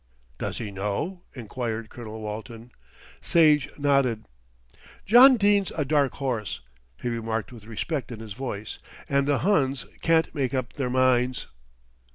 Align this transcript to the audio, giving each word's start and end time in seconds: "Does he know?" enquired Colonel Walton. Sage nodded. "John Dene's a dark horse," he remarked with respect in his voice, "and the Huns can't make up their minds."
"Does 0.39 0.57
he 0.57 0.71
know?" 0.71 1.21
enquired 1.35 1.91
Colonel 1.91 2.21
Walton. 2.21 2.71
Sage 3.21 3.69
nodded. 3.77 4.25
"John 5.05 5.37
Dene's 5.37 5.69
a 5.77 5.85
dark 5.85 6.13
horse," 6.13 6.61
he 7.03 7.07
remarked 7.09 7.51
with 7.51 7.65
respect 7.65 8.11
in 8.11 8.19
his 8.19 8.33
voice, 8.33 8.79
"and 9.07 9.27
the 9.27 9.37
Huns 9.45 9.85
can't 10.01 10.33
make 10.33 10.55
up 10.55 10.73
their 10.73 10.89
minds." 10.89 11.45